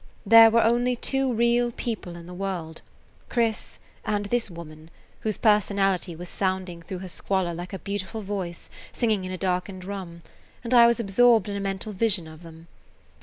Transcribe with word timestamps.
There 0.25 0.49
were 0.49 0.63
only 0.63 0.95
two 0.95 1.31
real 1.31 1.71
people 1.71 2.15
in 2.15 2.25
the 2.25 2.33
world, 2.33 2.81
Chris 3.29 3.77
and 4.03 4.25
this 4.25 4.49
woman 4.49 4.89
whose 5.19 5.37
personality 5.37 6.15
was 6.15 6.27
sounding 6.27 6.81
through 6.81 6.97
her 6.97 7.07
squalor 7.07 7.53
like 7.53 7.71
a 7.71 7.77
beautiful 7.77 8.23
voice 8.23 8.71
singing 8.91 9.19
[Page 9.21 9.27
90] 9.29 9.29
in 9.29 9.33
a 9.33 9.37
darkened 9.37 9.85
room, 9.85 10.23
and 10.63 10.73
I 10.73 10.87
was 10.87 10.99
absorbed 10.99 11.49
in 11.49 11.55
a 11.55 11.59
mental 11.59 11.93
vision 11.93 12.27
of 12.27 12.41
them. 12.41 12.67